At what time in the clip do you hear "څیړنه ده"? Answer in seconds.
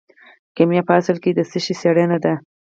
1.81-2.33